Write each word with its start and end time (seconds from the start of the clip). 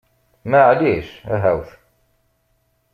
Maɛlic, 0.49 1.09
ahawt! 1.33 1.69